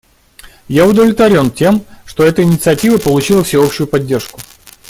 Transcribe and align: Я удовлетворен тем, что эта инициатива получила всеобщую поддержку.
Я 0.67 0.87
удовлетворен 0.87 1.51
тем, 1.51 1.85
что 2.07 2.23
эта 2.23 2.41
инициатива 2.41 2.97
получила 2.97 3.43
всеобщую 3.43 3.85
поддержку. 3.87 4.39